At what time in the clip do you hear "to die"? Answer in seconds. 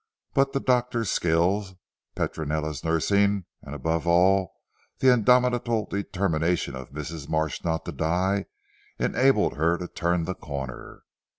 7.85-8.47